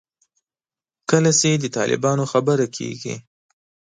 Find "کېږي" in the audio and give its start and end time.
2.77-3.15